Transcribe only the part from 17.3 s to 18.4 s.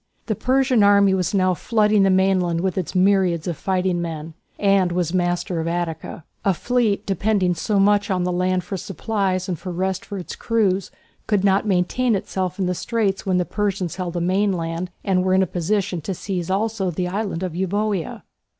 of Euboea.